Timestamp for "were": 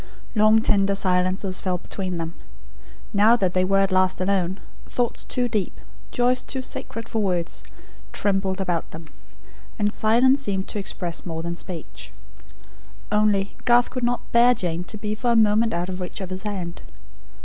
3.63-3.81